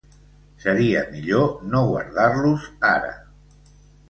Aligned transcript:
Seria 0.61 1.03
millor 1.11 1.51
no 1.75 1.83
guardar-los 1.91 2.67
ara. 2.95 3.15